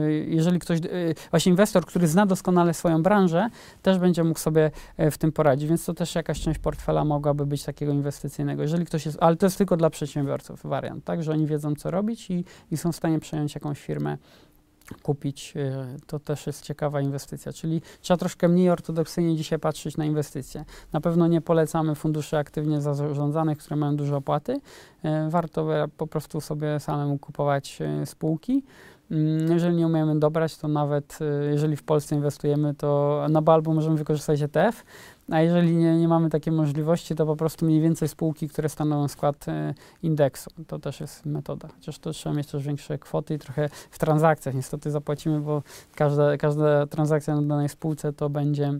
[0.06, 3.48] y, jeżeli ktoś, y, właśnie inwestor, który zna doskonale swoją branżę,
[3.82, 7.46] też będzie mógł sobie e, w tym poradzić, więc to też jakaś część portfela mogłaby
[7.46, 8.62] być takiego inwestycyjnego.
[8.62, 11.90] Jeżeli ktoś jest, ale to jest tylko dla przedsiębiorców wariant, tak, że oni wiedzą co
[11.90, 14.18] robić i, i są w stanie przejąć jakąś firmę
[15.02, 17.52] kupić, e, to też jest ciekawa inwestycja.
[17.52, 20.64] Czyli trzeba troszkę mniej ortodoksyjnie dzisiaj patrzeć na inwestycje.
[20.92, 24.56] Na pewno nie polecamy funduszy aktywnie zarządzanych, które mają duże opłaty.
[25.02, 25.66] E, Warto
[25.96, 28.64] po prostu sobie samemu kupować e, spółki.
[29.10, 31.18] Mm, Jeżeli nie umiemy dobrać, to nawet
[31.50, 34.84] jeżeli w Polsce inwestujemy, to na Balbu możemy wykorzystać ETF,
[35.30, 39.08] a jeżeli nie, nie mamy takiej możliwości, to po prostu mniej więcej spółki, które stanowią
[39.08, 40.50] skład e, indeksu.
[40.66, 41.68] To też jest metoda.
[41.68, 45.62] Chociaż to trzeba mieć też większe kwoty i trochę w transakcjach niestety zapłacimy, bo
[45.94, 48.72] każda, każda transakcja na danej spółce to będzie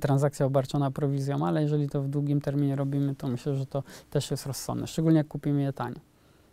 [0.00, 4.30] transakcja obarczona prowizją, ale jeżeli to w długim terminie robimy, to myślę, że to też
[4.30, 6.00] jest rozsądne, szczególnie jak kupimy je tanio.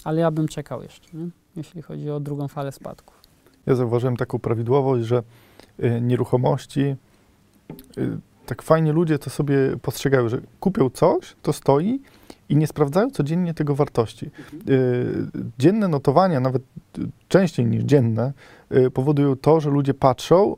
[0.04, 1.30] Ale ja bym czekał jeszcze, nie?
[1.56, 3.20] jeśli chodzi o drugą falę spadków.
[3.66, 5.24] ja zauważyłem taką prawidłowość, że
[5.84, 6.96] y, nieruchomości,
[7.98, 8.18] y,
[8.50, 12.02] tak fajnie ludzie to sobie postrzegają, że kupią coś, to stoi
[12.50, 14.32] i nie sprawdzają codziennie tego wartości.
[14.70, 15.28] Y,
[15.60, 18.34] dzienne notowania, nawet y, częściej niż dzienne,
[18.72, 20.56] y, powodują to, że ludzie patrzą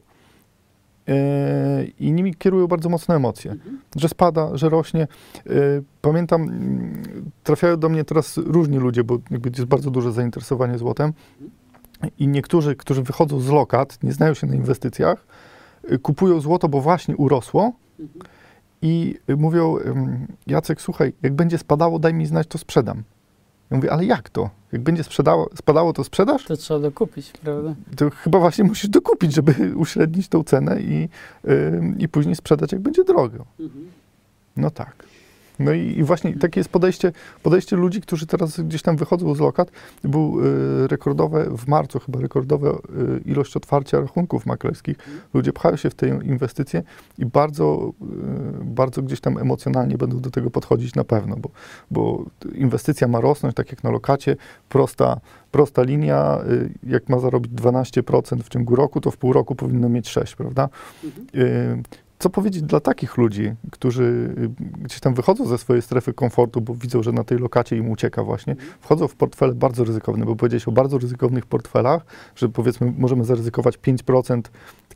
[2.00, 3.56] i nimi kierują bardzo mocne emocje.
[3.96, 5.08] Że spada, że rośnie.
[6.02, 7.04] Pamiętam, mm,
[7.44, 11.14] trafiają do mnie teraz różni ludzie, bo jest bardzo duże zainteresowanie złotem.
[12.20, 15.26] I niektórzy, którzy wychodzą z lokat, nie znają się na inwestycjach,
[16.02, 17.74] kupują złoto, bo właśnie urosło
[18.82, 19.78] i mówią,
[20.48, 23.04] Jacek, słuchaj, jak będzie spadało, daj mi znać, to sprzedam.
[23.72, 24.50] Ja mówię, ale jak to?
[24.72, 26.46] Jak będzie sprzedało, spadało, to sprzedasz?
[26.46, 27.76] To trzeba dokupić, prawda?
[27.98, 31.10] To chyba właśnie musisz dokupić, żeby uśrednić tą cenę i,
[31.50, 33.46] ym, i później sprzedać, jak będzie drogo.
[34.58, 35.06] No tak.
[35.60, 37.12] No i, i właśnie takie jest podejście,
[37.44, 39.72] podejście ludzi, którzy teraz gdzieś tam wychodzą z lokat.
[40.04, 42.76] Był y, rekordowe, w marcu chyba rekordowa y,
[43.26, 44.98] ilość otwarcia rachunków maklerskich.
[45.34, 46.84] Ludzie pchają się w te inwestycje
[47.18, 47.94] i bardzo,
[48.62, 51.50] y, bardzo gdzieś tam emocjonalnie będą do tego podchodzić na pewno, bo,
[51.92, 54.36] bo inwestycja ma rosnąć, tak jak na lokacie,
[54.70, 55.20] prosta,
[55.52, 59.90] prosta linia, y, jak ma zarobić 12% w ciągu roku, to w pół roku powinno
[59.90, 60.70] mieć 6, prawda?
[61.36, 61.84] Y,
[62.22, 64.50] co powiedzieć dla takich ludzi, którzy y,
[64.82, 68.24] gdzieś tam wychodzą ze swojej strefy komfortu, bo widzą, że na tej lokacie im ucieka
[68.24, 72.06] właśnie, wchodzą w portfele bardzo ryzykowne, bo powiedziałeś o bardzo ryzykownych portfelach,
[72.36, 74.42] że powiedzmy możemy zaryzykować 5%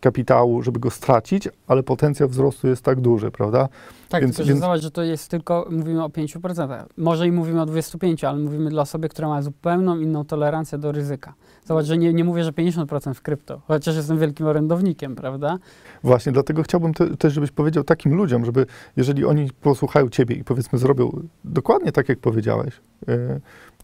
[0.01, 3.69] kapitału, żeby go stracić, ale potencjał wzrostu jest tak duży, prawda?
[4.09, 6.85] Tak, Więc- tylko więc- zobacz, że to jest tylko, mówimy o 5%.
[6.97, 10.91] Może i mówimy o 25%, ale mówimy dla osoby, która ma zupełną inną tolerancję do
[10.91, 11.33] ryzyka.
[11.65, 15.57] Zobacz, że nie, nie mówię, że 50% w krypto, chociaż jestem wielkim orędownikiem, prawda?
[16.03, 18.65] Właśnie, dlatego chciałbym te, też, żebyś powiedział takim ludziom, żeby
[18.97, 21.11] jeżeli oni posłuchają ciebie i powiedzmy zrobią
[21.43, 23.41] dokładnie tak, jak powiedziałeś yy,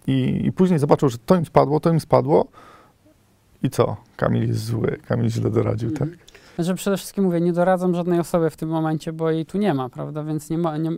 [0.07, 2.47] i, i później zobaczą, że to im spadło, to im spadło
[3.63, 3.97] i co?
[4.15, 6.09] Kamil jest zły, Kamil źle doradził, tak?
[6.55, 9.73] Znaczy przede wszystkim mówię, nie doradzam żadnej osobie w tym momencie, bo jej tu nie
[9.73, 10.23] ma, prawda?
[10.23, 10.89] Więc nie ma, nie,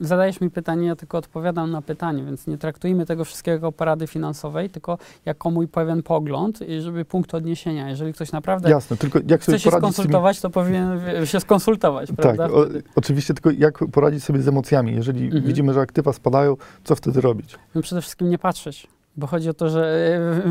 [0.00, 4.06] zadajesz mi pytanie, ja tylko odpowiadam na pytanie, więc nie traktujmy tego wszystkiego jako porady
[4.06, 7.88] finansowej, tylko jako mój pewien pogląd, i żeby punkt odniesienia.
[7.90, 9.80] Jeżeli ktoś naprawdę Jasne, tylko jak chce się z tymi...
[9.82, 12.44] skonsultować, to powinien się skonsultować, Tak, prawda?
[12.50, 12.82] o, Wtedy.
[12.96, 14.92] oczywiście, tylko jak poradzić sobie z emocjami?
[14.94, 15.44] Jeżeli Mhm.
[15.44, 17.58] widzimy, że aktywa spadają, co wtedy robić?
[17.74, 18.86] No przede wszystkim nie patrzeć.
[19.16, 19.96] Bo chodzi o to, że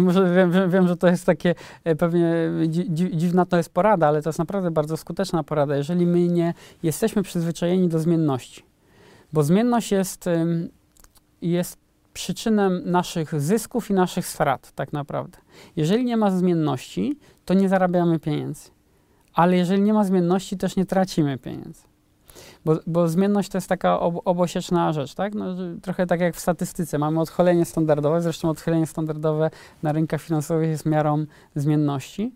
[0.06, 2.34] e, wiem, wiem, że to jest takie e, pewnie
[2.68, 5.78] dzi, dzi, dziwna to jest porada, ale to jest naprawdę bardzo skuteczna porada.
[5.78, 8.64] Jeżeli my nie jesteśmy przyzwyczajeni do zmienności,
[9.34, 10.26] bo zmienność jest,
[11.42, 11.78] jest
[12.14, 15.38] przyczynem naszych zysków i naszych strat, tak naprawdę.
[15.76, 18.70] Jeżeli nie ma zmienności, to nie zarabiamy pieniędzy.
[19.34, 21.89] Ale jeżeli nie ma zmienności, też nie tracimy pieniędzy.
[22.66, 25.36] Bo, bo zmienność to jest taka ob, obosieczna rzecz, tak?
[25.36, 25.46] No,
[25.82, 26.98] trochę tak jak w statystyce.
[26.98, 29.50] Mamy odchylenie standardowe, zresztą odchylenie standardowe
[29.84, 32.32] na rynkach finansowych jest miarą zmienności.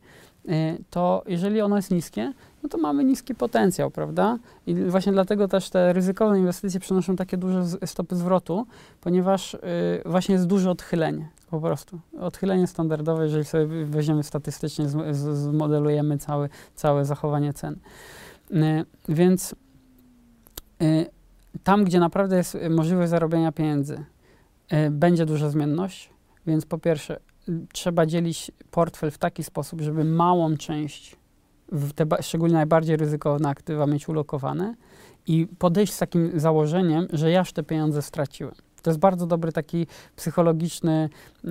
[0.49, 2.33] Y, To jeżeli ono jest niskie,
[2.63, 4.37] no to mamy niski potencjał, prawda?
[4.67, 8.65] I właśnie dlatego też te ryzykowne inwestycje przynoszą takie duże stopy zwrotu,
[9.01, 9.59] ponieważ y,
[10.05, 11.99] właśnie jest duże odchylenie, po prostu.
[12.19, 17.75] Odchylenie standardowe, jeżeli sobie weźmiemy statystycznie, zmodelujemy całe, całe zachowanie cen.
[18.51, 19.55] Y, Więc
[21.63, 24.03] tam, gdzie naprawdę jest y, możliwość zarobienia pieniędzy,
[24.73, 26.09] y, będzie duża zmienność,
[26.47, 27.19] więc po pierwsze
[27.49, 31.15] y, trzeba dzielić portfel w taki sposób, żeby małą część,
[31.95, 34.75] te szczególnie najbardziej ryzykowne aktywa mieć ulokowane
[35.27, 38.53] i podejść z takim założeniem, że ja już te pieniądze straciłem.
[38.83, 41.09] To jest bardzo dobry taki psychologiczny
[41.45, 41.49] e,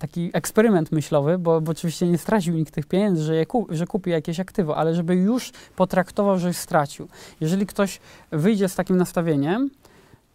[0.00, 3.86] taki eksperyment myślowy, bo, bo oczywiście nie stracił nikt tych pieniędzy, że, je ku, że
[3.86, 7.08] kupi jakieś aktywo, ale żeby już potraktował, że stracił.
[7.40, 8.00] Jeżeli ktoś
[8.32, 9.70] wyjdzie z takim nastawieniem,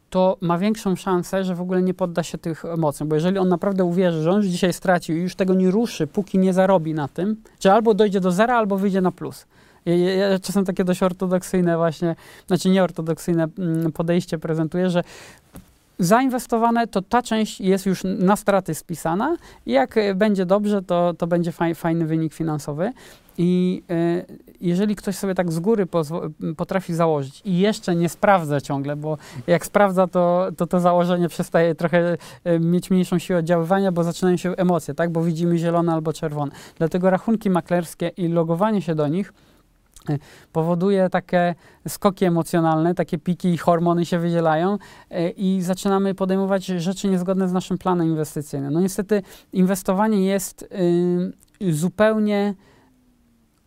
[0.10, 3.50] to ma większą szansę, że w ogóle nie podda się tych emocjom, bo jeżeli on
[3.50, 6.94] naprawdę uwierzy, że on już dzisiaj stracił i już tego nie ruszy, póki nie zarobi
[6.94, 9.46] na tym, że albo dojdzie do zera, albo wyjdzie na plus.
[9.86, 12.16] Ja, ja, czasem takie dość ortodoksyjne właśnie,
[12.48, 15.04] znaczy nieortodoksyjne mm, podejście prezentuję, że
[16.00, 21.28] zainwestowane, to ta część jest już na straty spisana jak e, będzie dobrze, to, to
[21.28, 22.92] będzie faj, fajny wynik finansowy.
[23.38, 24.26] I e,
[24.62, 25.88] jeżeli ktoś sobie tak z góry
[26.58, 31.76] potrafi założyć i jeszcze nie sprawdza ciągle, bo jak sprawdza, to to, to założenie przestaje
[31.76, 35.10] trochę e, mieć mniejszą siłę oddziaływania, bo zaczynają się emocje, tak?
[35.10, 36.52] Bo widzimy zielone albo czerwone.
[36.78, 39.34] Dlatego rachunki maklerskie i logowanie się do nich
[40.52, 41.56] powoduje takie
[41.88, 44.78] skoki emocjonalne, takie piki hormony się wydzielają
[45.10, 48.74] e, i zaczynamy podejmować rzeczy niezgodne z naszym planem inwestycyjnym.
[48.74, 49.22] No niestety
[49.54, 50.62] inwestowanie jest
[51.62, 52.56] y, zupełnie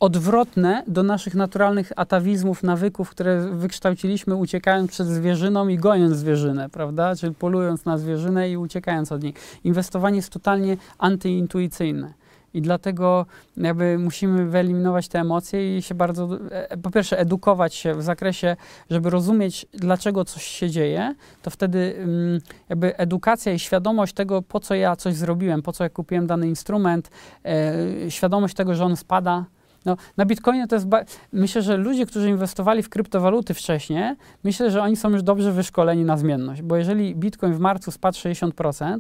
[0.01, 7.17] odwrotne do naszych naturalnych atawizmów, nawyków, które wykształciliśmy uciekając przed zwierzyną i goniąc zwierzynę, prawda?
[7.17, 9.35] Czyli polując na zwierzynę i uciekając od niej.
[9.65, 12.22] Inwestowanie jest totalnie antyintuicyjne.
[12.55, 17.95] I dlatego jakby musimy wyeliminować te emocje i się bardzo, e, po pierwsze, edukować się
[17.95, 18.57] w zakresie,
[18.91, 24.61] żeby rozumieć, dlaczego coś się dzieje, to wtedy mm, jakby edukacja i świadomość tego, po
[24.61, 27.11] co ja coś zrobiłem, po co ja kupiłem dany instrument,
[27.45, 29.45] e, świadomość tego, że on spada.
[29.85, 30.87] No, na Bitcoinie to jest.
[31.33, 36.05] Myślę, że ludzie, którzy inwestowali w kryptowaluty wcześniej, myślę, że oni są już dobrze wyszkoleni
[36.05, 38.99] na zmienność, bo jeżeli Bitcoin w marcu spadł 60%,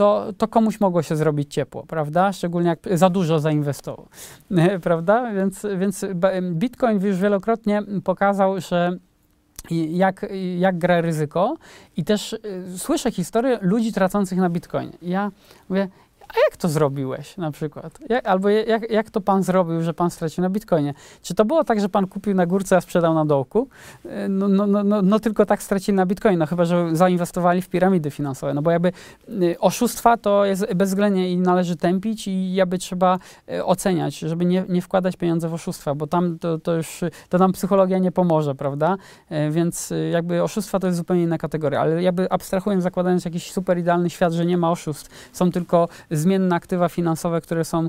[0.00, 2.32] to, to komuś mogło się zrobić ciepło, prawda?
[2.32, 4.06] Szczególnie jak za dużo zainwestował,
[4.82, 5.32] prawda?
[5.34, 6.04] Więc, więc
[6.52, 8.98] Bitcoin już wielokrotnie pokazał, że
[9.90, 10.26] jak,
[10.58, 11.56] jak gra ryzyko
[11.96, 14.92] i też y, słyszę historię ludzi tracących na Bitcoinie.
[15.02, 15.30] Ja
[15.68, 15.88] mówię,
[16.30, 17.98] a jak to zrobiłeś na przykład?
[18.08, 20.94] Jak, albo jak, jak to pan zrobił, że pan stracił na bitcoinie?
[21.22, 23.68] Czy to było tak, że pan kupił na górce, a sprzedał na dołku?
[24.28, 27.68] No, no, no, no, no tylko tak stracili na bitcoin, no chyba, że zainwestowali w
[27.68, 28.92] piramidy finansowe, no bo jakby
[29.58, 33.18] oszustwa to jest bezwzględnie i należy tępić i jakby trzeba
[33.64, 37.52] oceniać, żeby nie, nie wkładać pieniądze w oszustwa, bo tam to, to już, to nam
[37.52, 38.96] psychologia nie pomoże, prawda?
[39.50, 44.10] Więc jakby oszustwa to jest zupełnie inna kategoria, ale jakby abstrahując, zakładając jakiś super idealny
[44.10, 45.88] świat, że nie ma oszustw, są tylko
[46.20, 47.88] zmienne aktywa finansowe, które są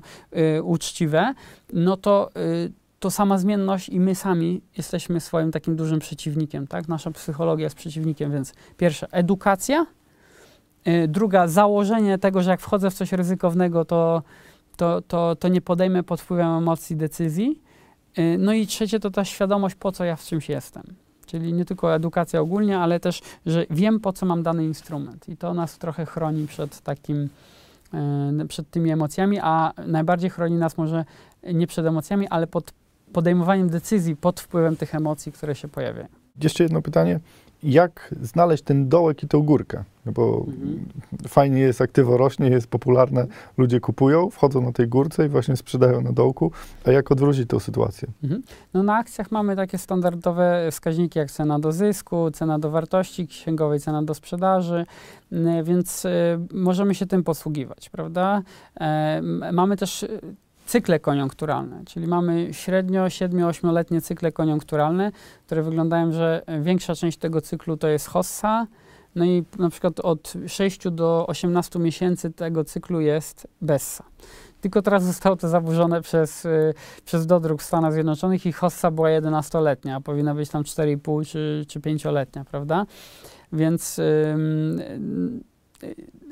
[0.57, 1.33] y, uczciwe,
[1.73, 6.87] no to y, to sama zmienność i my sami jesteśmy swoim takim dużym przeciwnikiem, tak?
[6.87, 9.85] Nasza psychologia jest przeciwnikiem, więc pierwsze, edukacja,
[10.87, 14.23] y, druga, założenie tego, że jak wchodzę w coś ryzykownego, to,
[14.77, 17.61] to, to, to nie podejmę pod wpływem emocji decyzji,
[18.19, 20.83] y, no i trzecie, to ta świadomość, po co ja w czymś jestem.
[21.25, 25.29] Czyli nie tylko edukacja ogólnie, ale też, że wiem, po co mam dany instrument.
[25.29, 27.29] I to nas trochę chroni przed takim
[28.47, 31.05] przed tymi emocjami, a najbardziej chroni nas może
[31.53, 32.73] nie przed emocjami, ale pod
[33.13, 36.20] podejmowaniem decyzji pod wpływem tych emocji, które się pojawiają.
[36.43, 37.19] Jeszcze jedno pytanie
[37.63, 39.83] jak znaleźć ten dołek i tę górkę.
[40.05, 40.79] No bo mhm.
[41.27, 46.01] fajnie jest, aktywo rośnie, jest popularne, ludzie kupują, wchodzą na tej górce i właśnie sprzedają
[46.01, 46.51] na dołku.
[46.85, 48.07] A jak odwrócić tę sytuację?
[48.23, 48.41] Mhm.
[48.73, 53.79] No na akcjach mamy takie standardowe wskaźniki jak cena do zysku, cena do wartości księgowej,
[53.79, 54.85] cena do sprzedaży,
[55.63, 56.09] więc y,
[56.53, 58.41] możemy się tym posługiwać, prawda?
[58.79, 60.05] E, mamy też
[60.71, 65.11] cykle koniunkturalne, czyli mamy średnio 7-8-letnie cykle koniunkturalne,
[65.45, 68.67] które wyglądają, że większa część tego cyklu to jest hossa,
[69.15, 74.03] no i na przykład od 6 do 18 miesięcy tego cyklu jest bessa.
[74.61, 76.73] Tylko teraz zostało to zaburzone przez, y,
[77.05, 81.65] przez dodruk w Stanach Zjednoczonych i hossa była 11-letnia, a powinna być tam 4,5 czy,
[81.67, 82.85] czy 5-letnia, prawda?
[83.53, 84.35] Więc y,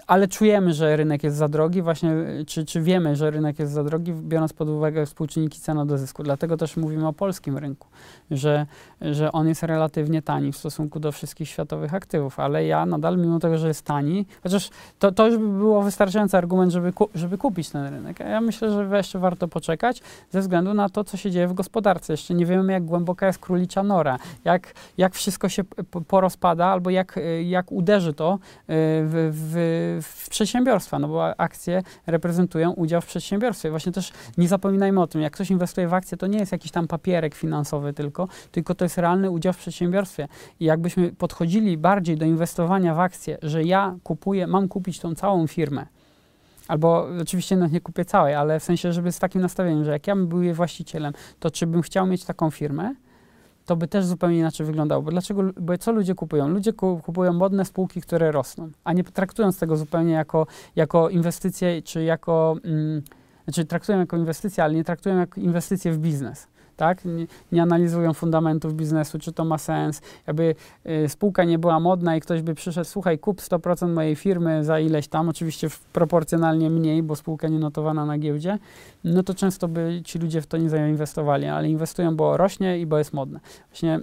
[0.07, 2.11] ale czujemy, że rynek jest za drogi, właśnie,
[2.47, 6.23] czy, czy wiemy, że rynek jest za drogi, biorąc pod uwagę współczynniki cena do zysku.
[6.23, 7.87] Dlatego też mówimy o polskim rynku,
[8.31, 8.65] że,
[9.01, 13.39] że on jest relatywnie tani w stosunku do wszystkich światowych aktywów, ale ja nadal, mimo
[13.39, 17.37] tego, że jest tani, chociaż to, to już by było wystarczający argument, żeby, ku, żeby
[17.37, 18.19] kupić ten rynek.
[18.19, 22.13] Ja myślę, że jeszcze warto poczekać ze względu na to, co się dzieje w gospodarce.
[22.13, 25.63] Jeszcze nie wiemy, jak głęboka jest królicza nora, jak, jak wszystko się
[26.07, 28.37] porozpada, albo jak, jak uderzy to y,
[28.69, 33.69] w, w w przedsiębiorstwa, no bo akcje reprezentują udział w przedsiębiorstwie.
[33.69, 36.71] Właśnie też nie zapominajmy o tym, jak ktoś inwestuje w akcje, to nie jest jakiś
[36.71, 40.27] tam papierek finansowy tylko, tylko to jest realny udział w przedsiębiorstwie.
[40.59, 45.47] I jakbyśmy podchodzili bardziej do inwestowania w akcje, że ja kupuję, mam kupić tą całą
[45.47, 45.85] firmę,
[46.67, 50.07] Albo oczywiście no, nie kupię całej, ale w sensie, żeby z takim nastawieniem, że jak
[50.07, 52.95] ja bym był jej właścicielem, to czy bym chciał mieć taką firmę,
[53.69, 55.01] to by też zupełnie inaczej wyglądało.
[55.01, 56.47] Bo dlaczego, bo co ludzie kupują?
[56.47, 62.03] Ludzie kupują modne spółki, które rosną, a nie traktując tego zupełnie jako, jako inwestycję, czy
[62.03, 63.01] jako, mm,
[63.43, 66.47] znaczy traktują jako inwestycję, ale nie traktują jako inwestycję w biznes
[66.79, 67.05] tak?
[67.05, 70.01] Nie, nie, analizują fundamentów biznesu, czy to ma sens.
[70.27, 70.55] Jakby
[71.05, 74.79] y, spółka nie była modna i ktoś by przyszedł, słuchaj, kup 100% mojej firmy za
[74.79, 78.57] ileś tam, oczywiście proporcjonalnie mniej, bo spółka nie notowana na giełdzie,
[79.03, 82.85] no to często by ci ludzie w to nie zainwestowali, ale inwestują, bo rośnie i
[82.85, 83.39] bo jest modne.
[83.71, 83.99] Właśnie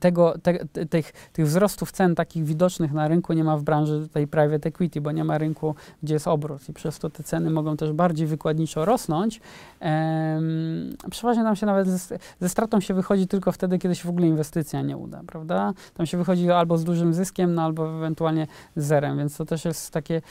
[0.00, 4.26] tego, te, tych, tych wzrostów cen takich widocznych na rynku nie ma w branży tej
[4.26, 7.76] private equity, bo nie ma rynku, gdzie jest obrót i przez to te ceny mogą
[7.76, 9.40] też bardziej wykładniczo rosnąć.
[9.80, 14.10] Ehm, przeważnie tam się nawet ze, ze, stratą się wychodzi tylko wtedy, kiedy się w
[14.10, 15.72] ogóle inwestycja nie uda, prawda?
[15.94, 19.64] Tam się wychodzi albo z dużym zyskiem, no, albo ewentualnie z zerem, więc to też
[19.64, 20.22] jest takie,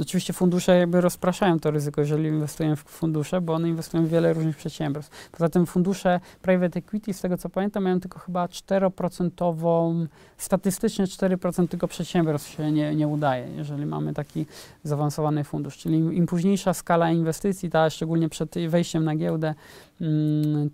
[0.00, 4.32] oczywiście fundusze jakby rozpraszają to ryzyko, jeżeli inwestują w fundusze, bo one inwestują w wiele
[4.32, 5.30] różnych przedsiębiorstw.
[5.30, 11.68] Poza tym fundusze private equity, z tego co pamiętam, mają tylko chyba 4%, statystycznie 4%
[11.68, 14.46] tylko przedsiębiorstw się nie, nie udaje, jeżeli mamy taki
[14.84, 15.78] zaawansowany fundusz.
[15.78, 19.54] Czyli im, im późniejsza skala inwestycji, ta szczególnie przed wejściem na giełdę,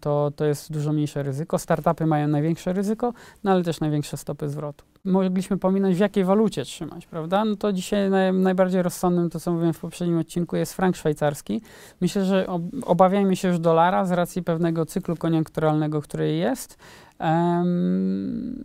[0.01, 1.59] to, to jest dużo mniejsze ryzyko.
[1.59, 3.13] Startupy mają największe ryzyko,
[3.45, 4.85] no ale też największe stopy zwrotu.
[5.05, 7.45] mogliśmy pominąć, w jakiej walucie trzymać, prawda?
[7.45, 11.63] No to dzisiaj naj, najbardziej rozsądnym, to co mówiłem w poprzednim odcinku, jest frank szwajcarski.
[12.01, 16.79] Myślę, że ob, obawiajmy się już dolara z racji pewnego cyklu koniunkturalnego, który jest.
[17.21, 18.65] Um,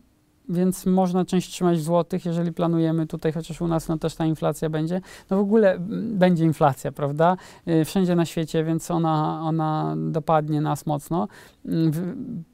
[0.50, 4.26] więc można część trzymać w złotych, jeżeli planujemy tutaj, chociaż u nas no, też ta
[4.26, 5.02] inflacja będzie.
[5.30, 7.38] No w ogóle m, będzie inflacja, prawda?
[7.68, 11.28] Y, Wszędzie na świecie, więc ona, ona dopadnie nas mocno.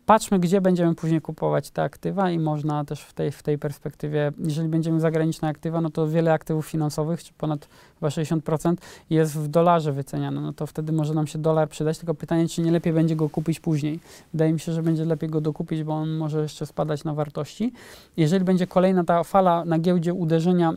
[0.05, 4.31] Patrzmy, gdzie będziemy później kupować te aktywa i można też w tej, w tej perspektywie,
[4.39, 7.67] jeżeli będziemy zagraniczne aktywa, no to wiele aktywów finansowych, czy ponad
[7.99, 8.75] chyba 60%
[9.09, 12.61] jest w dolarze wyceniane, no to wtedy może nam się dolar przydać, tylko pytanie, czy
[12.61, 13.99] nie lepiej będzie go kupić później.
[14.33, 17.73] Wydaje mi się, że będzie lepiej go dokupić, bo on może jeszcze spadać na wartości.
[18.17, 20.73] Jeżeli będzie kolejna ta fala na giełdzie uderzenia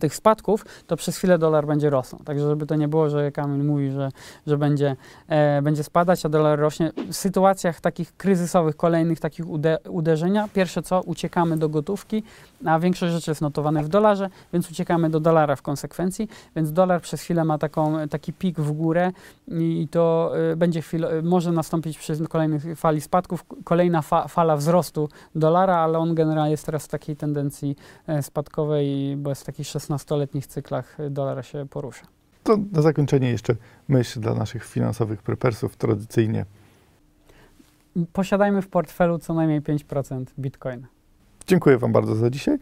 [0.00, 2.22] tych spadków, to przez chwilę dolar będzie rosnął.
[2.24, 4.10] Także żeby to nie było, że Kamil mówi, że,
[4.46, 4.96] że będzie,
[5.28, 6.92] e, będzie spadać, a dolar rośnie.
[7.08, 12.22] W sytuacjach takich kryzysowych, kolejnych takich ude, uderzenia, pierwsze co, uciekamy do gotówki,
[12.64, 17.02] a większość rzeczy jest notowanych w dolarze, więc uciekamy do dolara w konsekwencji, więc dolar
[17.02, 19.12] przez chwilę ma taką, taki pik w górę
[19.48, 24.56] i to e, będzie chwilę, e, może nastąpić przy kolejnej fali spadków, kolejna fa, fala
[24.56, 29.44] wzrostu dolara, ale on generalnie jest teraz w takiej tendencji e, spadkowej, bo jest w
[29.44, 32.06] takich 16-letnich cyklach e, dolar się porusza.
[32.42, 33.56] To na zakończenie jeszcze
[33.88, 36.44] myśl dla naszych finansowych prepersów tradycyjnie.
[38.12, 40.86] Posiadajmy w portfelu co najmniej 5% bitcoina.
[41.48, 42.58] Dziękuję Wam bardzo za dzisiaj.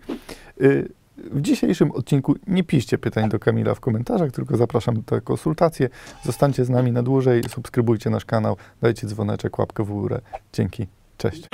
[0.60, 5.86] Y, W dzisiejszym odcinku nie piszcie pytań do Kamila w komentarzach, tylko zapraszam do konsultacji.
[6.24, 10.20] Zostańcie z nami na dłużej, subskrybujcie nasz kanał, dajcie dzwoneczek, łapkę w górę.
[10.52, 10.86] Dzięki,
[11.18, 11.48] cześć.